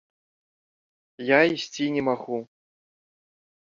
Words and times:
Я 1.29 1.39
ісці 1.59 1.85
не 1.99 2.07
магу. 2.11 2.37